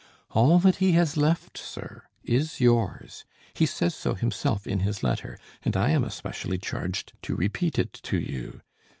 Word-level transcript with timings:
All 0.31 0.57
that 0.57 0.77
he 0.77 0.93
has 0.93 1.15
left, 1.15 1.59
sir, 1.59 2.01
is 2.23 2.59
yours; 2.59 3.23
he 3.53 3.67
says 3.67 3.93
so 3.93 4.15
himself 4.15 4.65
in 4.65 4.79
his 4.79 5.03
letter, 5.03 5.37
and 5.61 5.77
I 5.77 5.91
am 5.91 6.03
especially 6.03 6.57
charged 6.57 7.13
to 7.21 7.35
repeat 7.35 7.77
it 7.77 7.93
to 8.01 8.17
you. 8.19 8.61